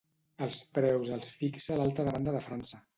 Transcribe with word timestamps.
Els 0.45 0.57
preus 0.79 1.13
els 1.19 1.31
fixa 1.45 1.81
l'alta 1.81 2.11
demanda 2.13 2.39
de 2.39 2.45
França. 2.51 2.87